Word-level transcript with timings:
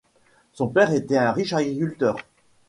Son 0.53 0.67
père 0.69 0.93
était 0.93 1.19
un 1.19 1.31
riche 1.31 1.53
agriculteur. 1.53 2.15